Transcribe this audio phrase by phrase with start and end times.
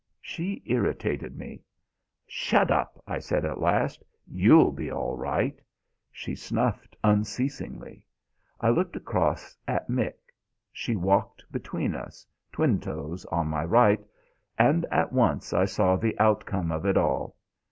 [0.23, 1.63] She irritated me.
[2.25, 5.61] "Shut up!" I said at last, "You'll be all right."
[6.11, 8.03] She snuffled unceasingly.
[8.59, 10.17] I looked across at Mick
[10.73, 14.03] she walked between us, Twinetoes on my right
[14.57, 17.35] and at once I saw the outcome of it all.